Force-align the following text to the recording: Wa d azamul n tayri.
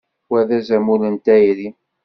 Wa 0.29 0.39
d 0.47 0.49
azamul 0.57 1.01
n 1.13 1.15
tayri. 1.25 1.69